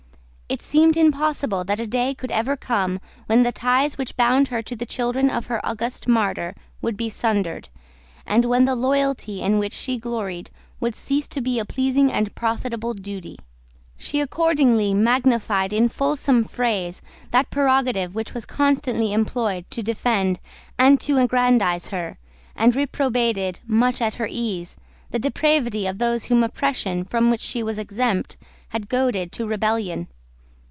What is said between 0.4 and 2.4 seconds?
It seemed impossible that a day could